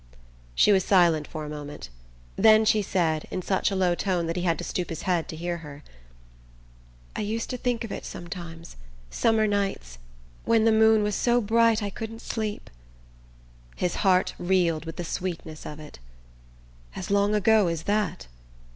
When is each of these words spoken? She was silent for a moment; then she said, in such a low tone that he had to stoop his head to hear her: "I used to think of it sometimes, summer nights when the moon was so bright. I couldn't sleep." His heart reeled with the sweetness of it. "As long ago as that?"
She 0.55 0.71
was 0.71 0.83
silent 0.83 1.27
for 1.27 1.45
a 1.45 1.49
moment; 1.49 1.89
then 2.35 2.65
she 2.65 2.81
said, 2.81 3.27
in 3.29 3.43
such 3.43 3.69
a 3.69 3.75
low 3.75 3.93
tone 3.93 4.25
that 4.25 4.35
he 4.35 4.41
had 4.41 4.57
to 4.57 4.63
stoop 4.63 4.89
his 4.89 5.03
head 5.03 5.27
to 5.27 5.35
hear 5.35 5.57
her: 5.57 5.83
"I 7.15 7.21
used 7.21 7.51
to 7.51 7.55
think 7.57 7.83
of 7.83 7.91
it 7.91 8.03
sometimes, 8.03 8.77
summer 9.11 9.45
nights 9.45 9.99
when 10.43 10.65
the 10.65 10.71
moon 10.71 11.03
was 11.03 11.13
so 11.13 11.39
bright. 11.39 11.83
I 11.83 11.91
couldn't 11.91 12.23
sleep." 12.23 12.71
His 13.75 13.97
heart 13.97 14.33
reeled 14.39 14.85
with 14.85 14.95
the 14.95 15.05
sweetness 15.05 15.67
of 15.67 15.79
it. 15.79 15.99
"As 16.95 17.11
long 17.11 17.35
ago 17.35 17.67
as 17.67 17.83
that?" 17.83 18.25